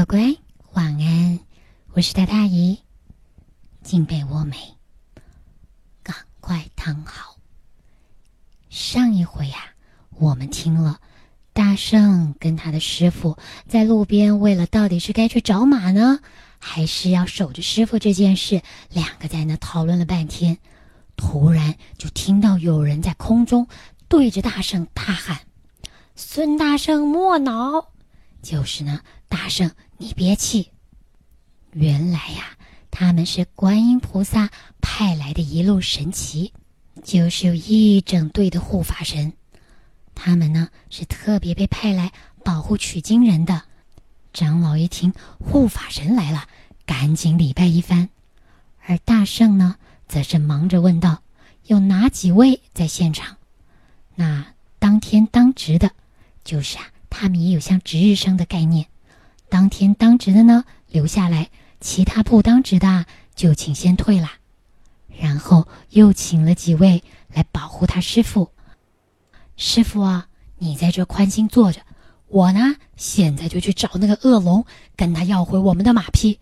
[0.00, 0.34] 乖乖，
[0.72, 1.38] 晚安！
[1.92, 2.78] 我是大大姨，
[3.82, 4.56] 进被窝没？
[6.02, 7.36] 赶快躺好。
[8.70, 9.56] 上一回呀，
[10.16, 10.98] 我们听了
[11.52, 13.36] 大圣跟他的师傅
[13.68, 16.20] 在路边为了到底是该去找马呢，
[16.58, 20.56] 还是要守着师傅这件事，两个在那讨论了半天。
[21.14, 23.68] 突然就听到有人在空中
[24.08, 25.40] 对着大圣大喊
[26.16, 27.92] ：“孙大圣莫恼！”
[28.40, 29.70] 就是呢，大圣
[30.02, 30.70] 你别气。
[31.72, 32.56] 原来呀，
[32.90, 34.48] 他们是观音菩萨
[34.80, 36.54] 派来的一路神奇，
[37.04, 39.34] 就是有一整队的护法神。
[40.14, 42.12] 他们呢是特别被派来
[42.42, 43.64] 保护取经人的。
[44.32, 46.48] 长老一听护法神来了，
[46.86, 48.08] 赶紧礼拜一番。
[48.86, 49.76] 而大圣呢，
[50.08, 51.22] 则是忙着问道
[51.68, 53.36] ：“有哪几位在现场？”
[54.16, 55.90] 那当天当值的，
[56.42, 56.86] 就是啊。
[57.12, 58.86] 他们也有像值日生的概念，
[59.50, 61.50] 当天当值的呢留下来，
[61.80, 64.32] 其他不当值的就请先退啦。
[65.08, 67.02] 然后又请了几位
[67.34, 68.50] 来保护他师傅。
[69.56, 71.80] 师傅啊，你在这宽心坐着，
[72.28, 74.64] 我呢现在就去找那个恶龙，
[74.96, 76.38] 跟他要回我们的马匹。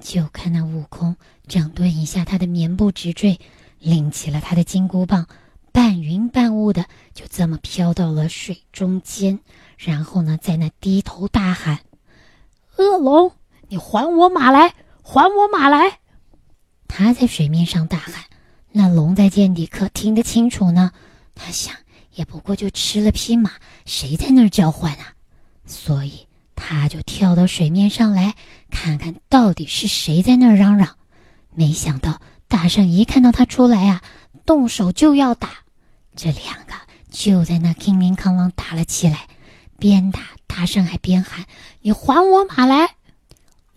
[0.00, 1.16] 就看那悟空
[1.46, 3.38] 整顿一下他的棉布直坠，
[3.78, 5.26] 拎起了他的金箍棒。
[5.70, 9.38] 半云半雾的，就这么飘到了水中间，
[9.76, 11.80] 然后呢，在那低头大喊
[12.76, 13.32] ：“恶龙，
[13.68, 14.74] 你还我马来！
[15.02, 15.98] 还我马来！”
[16.88, 18.24] 他在水面上大喊，
[18.70, 20.92] 那龙在涧底可听得清楚呢。
[21.34, 21.74] 他想，
[22.14, 23.52] 也不过就吃了匹马，
[23.86, 25.14] 谁在那儿叫唤啊？
[25.64, 28.34] 所以他就跳到水面上来，
[28.70, 30.96] 看看到底是谁在那儿嚷嚷。
[31.54, 34.02] 没想到大圣一看到他出来啊，
[34.44, 35.48] 动手就要打。
[36.14, 36.74] 这两个
[37.10, 39.26] 就在那乒铃乓啷打了起来，
[39.82, 41.44] 边打大圣还边喊
[41.82, 42.94] ：“你还我马来！”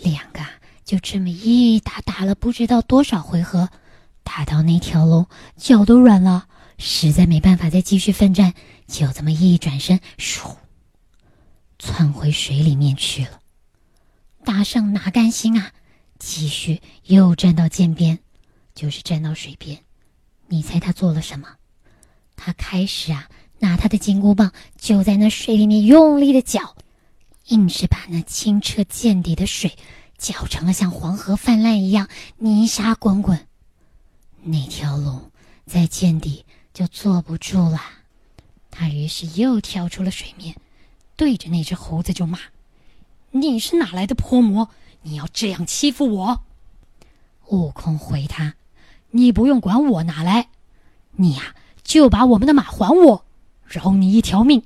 [0.00, 0.40] 两个
[0.82, 3.68] 就这么一打打了不知道多少回合，
[4.22, 5.26] 打到那条龙
[5.58, 8.54] 脚都软了，实在没办法再继续奋战，
[8.86, 10.56] 就这么一转身，唰，
[11.78, 13.38] 窜回水里面去了。
[14.42, 15.70] 大圣哪甘心啊，
[16.18, 18.20] 继续又站到涧边，
[18.74, 19.78] 就是站到水边，
[20.48, 21.46] 你猜他做了什么？
[22.36, 23.28] 他开始啊，
[23.60, 26.74] 拿他的金箍棒就在那水里面用力的搅，
[27.46, 29.76] 硬是把那清澈见底的水
[30.18, 33.46] 搅成了像黄河泛滥一样泥沙滚滚。
[34.42, 35.30] 那条龙
[35.66, 36.44] 在见底
[36.74, 37.80] 就坐不住了，
[38.70, 40.56] 他于是又跳出了水面，
[41.14, 42.38] 对着那只猴子就骂
[43.30, 44.70] ：“你是哪来的泼魔？
[45.02, 46.40] 你要这样欺负我？”
[47.48, 48.54] 悟空回他
[49.12, 50.48] ：“你不用管我哪来，
[51.12, 53.24] 你呀。”就把我们的马还我，
[53.70, 54.64] 饶你一条命。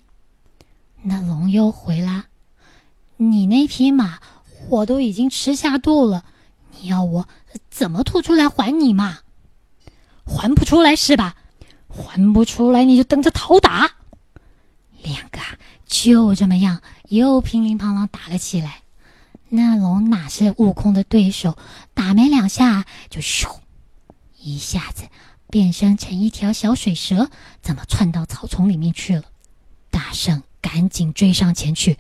[1.03, 2.25] 那龙又回了
[3.19, 4.19] ：“你那匹马
[4.71, 6.25] 我都已经吃下肚了，
[6.81, 7.29] 你要我
[7.71, 9.19] 怎么吐出来还你嘛？
[10.25, 11.37] 还不出来是吧？
[11.89, 13.91] 还不出来你就等着讨打。”
[15.03, 15.39] 两个
[15.87, 18.81] 就这么样又乒铃乓啷打了起来。
[19.51, 21.59] 那龙哪是悟空的对手？
[21.93, 23.57] 打没两下就咻，
[24.41, 25.05] 一下子。
[25.55, 27.31] 变身成一条小水蛇，
[27.63, 29.23] 怎么窜到草丛里面去了？
[29.89, 31.97] 大圣赶紧追上前去，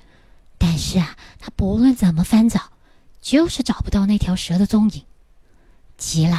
[0.58, 2.72] 但是啊，他不论怎么翻找，
[3.20, 5.04] 就是找不到那条蛇的踪影。
[5.96, 6.36] 急了，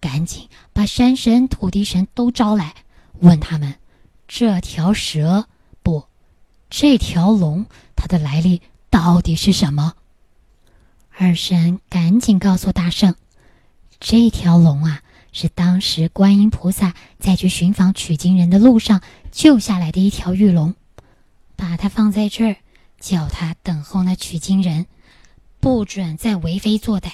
[0.00, 2.76] 赶紧把山神、土地神都招来，
[3.18, 3.74] 问他们：
[4.26, 5.46] 这条蛇
[5.82, 6.06] 不，
[6.70, 9.96] 这条龙，它的来历到底是什么？
[11.10, 13.14] 二神赶紧告诉大圣：
[14.00, 15.02] 这条龙啊。
[15.32, 19.00] 是当时观音菩萨在去寻访取经人的路上
[19.30, 20.74] 救下来的一条玉龙，
[21.56, 22.56] 把它放在这儿，
[23.00, 24.86] 叫他等候那取经人，
[25.58, 27.10] 不准再为非作歹。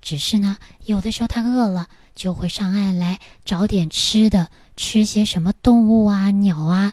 [0.00, 6.92] 只是呢，有的时候他饿了，就会上岸来找点吃的，吃些什么动物啊、鸟啊。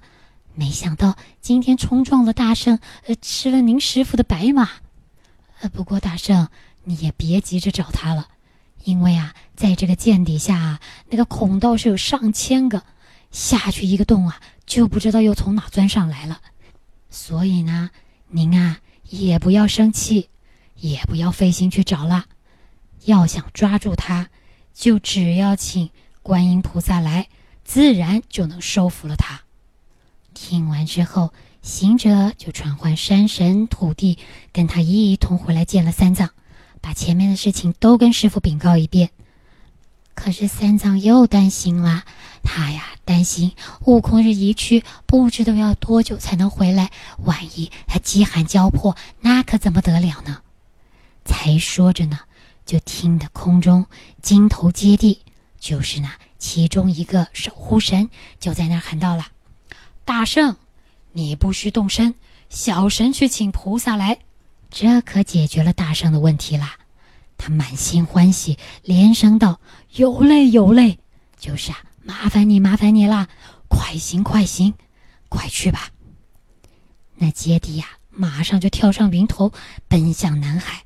[0.56, 4.70] 没想到今天冲撞了大圣，呃，吃了您师傅的白马。
[5.62, 6.50] 呃，不过大圣
[6.84, 8.28] 你也别急着找他了。
[8.84, 10.80] 因为啊，在这个涧底下啊，
[11.10, 12.84] 那个孔道是有上千个，
[13.32, 16.42] 下去一个洞啊，就不知道又从哪钻上来了。
[17.10, 17.90] 所以呢，
[18.28, 18.80] 您啊
[19.10, 20.30] 也不要生气，
[20.76, 22.26] 也不要费心去找了。
[23.06, 24.30] 要想抓住他，
[24.74, 25.90] 就只要请
[26.22, 27.28] 观音菩萨来，
[27.64, 29.42] 自然就能收服了他。
[30.34, 34.18] 听完之后，行者就传唤山神、土地，
[34.52, 36.30] 跟他一同回来见了三藏。
[36.82, 39.10] 把前面的事情都跟师傅禀告一遍，
[40.16, 42.04] 可是三藏又担心了。
[42.42, 43.52] 他呀，担心
[43.86, 46.90] 悟空这一去，不知道要多久才能回来。
[47.26, 50.42] 万一他饥寒交迫，那可怎么得了呢？
[51.26, 52.20] 才说着呢，
[52.66, 53.86] 就听得空中
[54.22, 55.22] 金头接地，
[55.60, 58.10] 就是那其中一个守护神
[58.40, 59.28] 就在那喊道了
[60.06, 60.56] ：“大圣，
[61.12, 62.16] 你不需动身，
[62.50, 64.20] 小神去请菩萨来。”
[64.70, 66.78] 这可解决了大圣的问题啦。
[67.38, 69.62] 他满心欢喜，连声道
[69.96, 71.00] ：“有嘞，有嘞！
[71.38, 73.30] 就是啊，麻烦你，麻烦你啦！
[73.70, 74.74] 快行，快行，
[75.30, 75.90] 快去吧！”
[77.16, 79.54] 那接地呀，马上就跳上云头，
[79.88, 80.84] 奔向南海。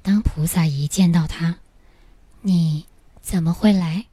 [0.00, 1.56] 当菩萨一见到他，
[2.40, 2.86] 你
[3.20, 4.06] 怎么会来？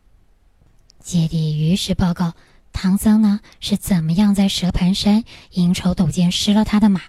[1.00, 2.34] 接地于是报告
[2.74, 7.02] 唐僧呢，是怎么样在蛇盘山阴愁斗剑失了他的马？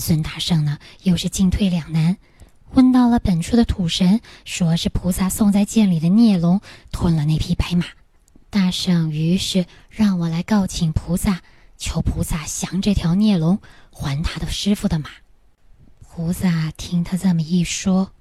[0.00, 2.16] 孙大圣呢，又是进退两难。
[2.72, 6.60] 问到了本处的土神，说是菩萨送在涧里的孽龙
[6.90, 7.84] 吞了那匹白马。
[8.48, 11.42] 大圣于是让我来告请菩萨，
[11.76, 13.60] 求菩萨降这条孽龙，
[13.90, 15.10] 还他的师傅的马。
[16.00, 18.12] 菩萨听他这么一说，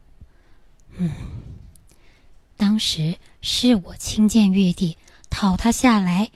[0.98, 1.12] 嗯，
[2.58, 4.98] 当时是我亲见玉帝，
[5.30, 6.32] 讨他下来，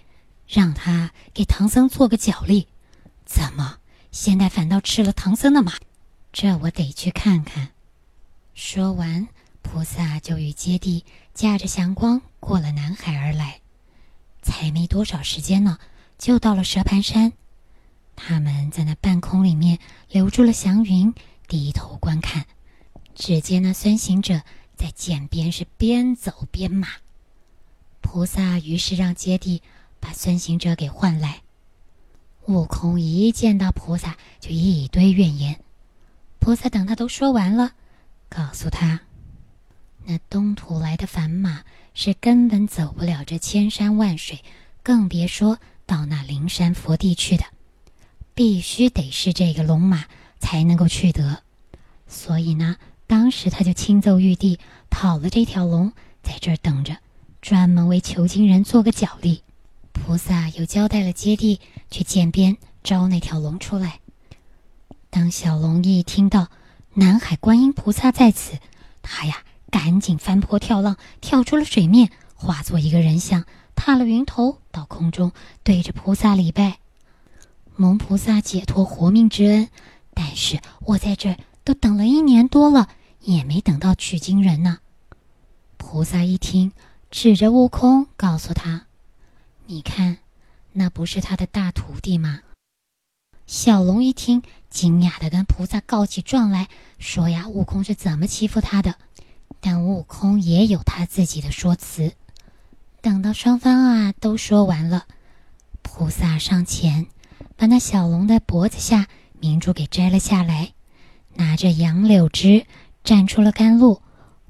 [0.48, 2.68] 让他给唐僧做个脚力，
[3.26, 3.78] 怎么
[4.14, 5.74] 现在反倒吃了唐僧的马？
[6.32, 7.70] 这我得去看看。
[8.54, 9.28] 说完，
[9.64, 13.62] 菩萨就与接地驾着祥光过了南海而来。
[14.44, 15.80] 才没多少时间呢，
[16.20, 17.34] 就到了蛇盘山。
[18.16, 19.80] 他们在那半空里面
[20.10, 21.12] 留住了祥云，
[21.48, 22.46] 低头观看。
[23.16, 24.44] 只见那孙行者
[24.76, 26.88] 在涧边是边走边骂。
[28.00, 29.64] 菩萨于是让接地
[30.00, 31.42] 把孙行者给唤来。
[32.46, 35.60] 悟空一见到菩萨，就一堆怨言。
[36.40, 37.72] 菩萨等他都说完了。
[38.28, 39.02] 告诉他，
[40.06, 41.64] 那东土来的凡马
[41.94, 44.44] 是根本走不了这千山万水，
[44.82, 47.46] 更别说到那灵山佛地去的，
[48.34, 50.06] 必须得是这个龙马
[50.40, 51.44] 才能够去得。
[52.08, 52.76] 所以呢，
[53.08, 54.60] 当时他就亲奏玉帝
[54.90, 56.98] 讨了这条龙，在这儿等着，
[57.42, 59.44] 专门为求经人做个脚力。
[60.06, 64.02] 菩萨又交代了接地去涧边招那条龙出来。
[65.10, 66.50] 当小龙一听到。
[66.96, 68.60] 南海观音菩萨在此，
[69.02, 69.38] 他呀
[69.72, 75.32] 赶紧翻坡跳浪，跳出了水面，化作一个人像，踏了云头到空中，
[75.64, 76.78] 对着菩萨礼拜，
[77.76, 79.70] 蒙菩萨解脱活命之恩。
[80.14, 82.90] 但是我在这都等了一年多了，
[83.22, 84.78] 也没等到取经人呢。
[85.78, 86.74] 菩萨一听，
[87.10, 88.86] 指着悟空，告诉他
[89.66, 90.18] ：“你看，
[90.74, 92.42] 那不是他的大徒弟吗？”
[93.48, 94.42] 小龙一听。
[94.70, 96.68] 惊讶的跟菩萨告起状来
[96.98, 98.96] 说：“呀，悟空是怎么欺负他的？”
[99.62, 102.14] 但悟空也有他自己的说辞。
[103.02, 105.06] 等到双方啊都说完了，
[105.84, 107.06] 菩萨上前
[107.56, 109.08] 把那小龙的脖子下
[109.40, 110.74] 明珠给摘了下来，
[111.36, 112.66] 拿着杨柳枝
[113.04, 114.02] 蘸出了甘露，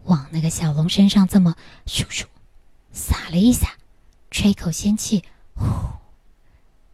[0.06, 2.24] 往那个小龙身上这么咻咻
[2.94, 3.74] 撒了一撒，
[4.34, 5.64] 吹口仙气，呼，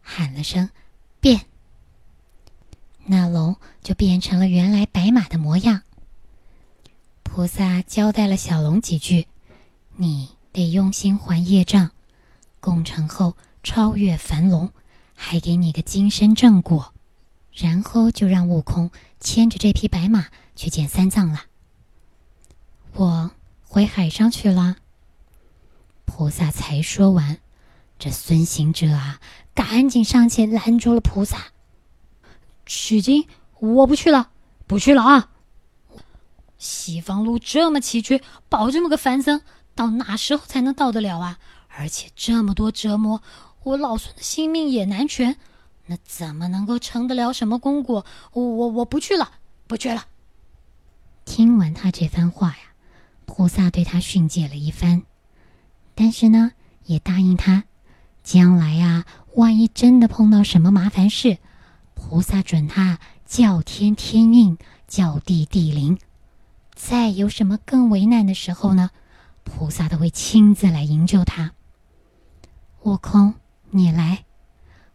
[0.02, 0.68] 喊了声
[1.20, 1.46] “变”。
[3.06, 5.80] 那龙就变成了原来白马的模样。
[7.22, 9.26] 菩萨交代了小龙几句
[9.96, 11.92] ：“你得用心还业障，
[12.60, 14.70] 功成后超越凡龙，
[15.14, 16.92] 还给你个金身正果。”
[17.54, 21.46] 然后就让悟空牵着这匹白马去见三藏了。
[22.92, 23.30] 我
[23.64, 24.76] 回海上去了。
[26.10, 27.38] 菩萨才说完，
[27.96, 29.20] 这孙行者啊，
[29.54, 31.52] 赶紧上前拦住了菩萨。
[32.66, 33.28] 取经，
[33.60, 34.30] 我不去了，
[34.66, 35.30] 不去了啊！
[36.58, 39.40] 西方路这么崎岖，保这么个凡僧，
[39.76, 41.38] 到哪时候才能到得了啊？
[41.68, 43.22] 而且这么多折磨，
[43.62, 45.36] 我老孙的性命也难全，
[45.86, 48.04] 那怎么能够成得了什么功果？
[48.32, 49.30] 我我我不去了，
[49.68, 50.06] 不去了。
[51.24, 52.74] 听完他这番话呀，
[53.26, 55.04] 菩萨对他训诫了一番，
[56.02, 56.52] 但是呢，
[56.86, 57.64] 也答应他，
[58.22, 59.04] 将来呀，
[59.34, 61.36] 万一真的碰到什么麻烦事。
[61.92, 64.56] 菩萨准他叫天天应，
[64.88, 65.98] 叫地地灵。
[66.74, 68.88] 再有什么更为难的时候呢？
[69.44, 71.52] 菩萨都会亲自来营救他。
[72.84, 73.34] 悟空，
[73.68, 74.24] 你来，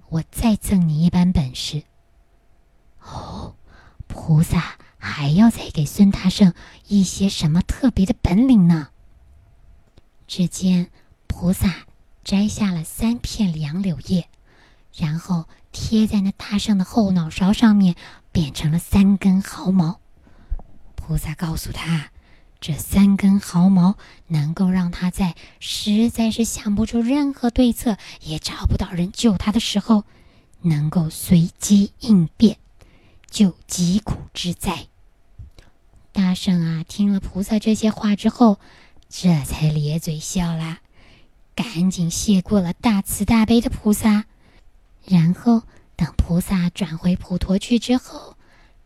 [0.09, 1.83] 我再赠你一般本事。
[3.03, 3.53] 哦，
[4.07, 6.51] 菩萨还要再给孙大圣
[6.87, 8.87] 一些什么特别的本领呢？
[10.27, 10.87] 只见
[11.27, 11.85] 菩萨
[12.23, 14.27] 摘下了三片杨柳叶，
[14.95, 15.45] 然后。
[15.77, 17.95] 贴在那大圣的后脑勺上面，
[18.31, 19.99] 变成了三根毫毛。
[20.95, 22.11] 菩萨告诉他，
[22.61, 30.05] 这三根毫毛能够让他在实在是想不出任何对策，也找不到人救他的时候，
[30.61, 32.57] 能够随机应变，
[33.29, 34.87] 救疾苦之灾。
[36.13, 38.61] 大圣啊，听了菩萨这些话之后，
[39.17, 40.79] 这才咧嘴笑啦，
[41.55, 44.25] 赶紧谢过了大慈大悲的菩萨。
[45.05, 45.63] 然后
[45.95, 48.35] 等菩萨转回普陀去之后，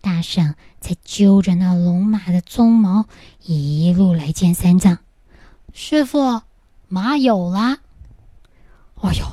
[0.02, 3.08] 大圣才揪着那龙马的鬃毛，
[3.42, 5.00] 一路来见三藏
[5.74, 6.44] 师傅。
[6.88, 7.80] 马有了！
[9.02, 9.26] 哎呦，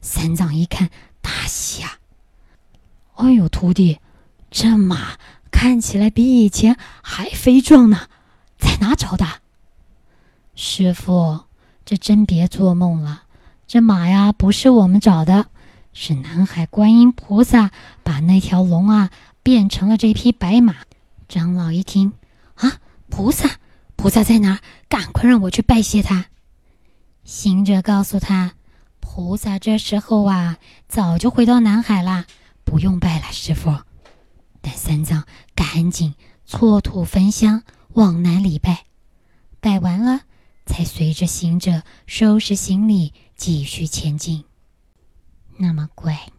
[0.00, 0.90] 三藏一看
[1.20, 2.00] 大喜啊！
[3.14, 4.00] 哎呦，徒弟，
[4.50, 5.16] 这马
[5.52, 8.08] 看起来比以前还肥壮呢，
[8.58, 9.39] 在哪找的？
[10.62, 11.40] 师傅，
[11.86, 13.22] 这真别做梦了，
[13.66, 15.46] 这马呀不是我们找的，
[15.94, 17.70] 是南海观音菩萨
[18.02, 19.10] 把那条龙啊
[19.42, 20.76] 变成了这匹白马。
[21.26, 22.12] 长老一听，
[22.56, 22.74] 啊，
[23.08, 23.52] 菩萨，
[23.96, 24.60] 菩萨在哪？
[24.86, 26.26] 赶快让我去拜谢他。
[27.24, 28.52] 行者告诉他
[29.00, 32.26] ：“菩萨这时候啊，早就回到南海啦，
[32.64, 33.74] 不用拜了，师傅。”
[34.60, 35.24] 但三藏
[35.54, 36.14] 赶紧
[36.44, 37.62] 搓土焚香
[37.94, 38.84] 往南礼拜，
[39.58, 40.20] 拜完了，
[40.66, 44.44] 才随着行者收拾行李继续前进。
[45.56, 46.30] 那么乖，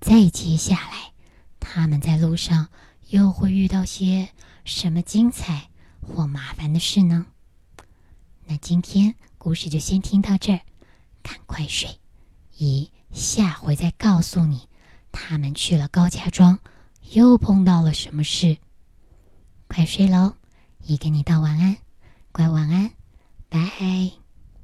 [0.00, 1.12] 再接下来，
[1.58, 2.68] 他们在路上
[3.08, 4.28] 又会遇到些
[4.64, 7.26] 什么精彩或麻烦的事呢？
[8.46, 9.14] 那今天。
[9.42, 10.60] 故事就先听到这儿，
[11.22, 11.98] 赶快睡，
[12.58, 14.68] 姨下回再告诉你，
[15.10, 16.58] 他们去了高家庄，
[17.12, 18.58] 又碰到了什么事。
[19.66, 20.34] 快睡喽，
[20.84, 21.78] 姨给你道晚安，
[22.32, 22.90] 乖晚安，
[23.50, 24.19] 拜。